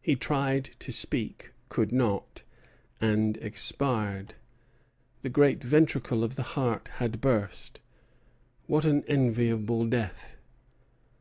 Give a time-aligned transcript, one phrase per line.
[0.00, 2.42] He tried to speak, could not,
[3.00, 4.34] and expired.
[5.22, 7.80] The great ventricle of the heart had burst.
[8.68, 10.36] What an enviable death!"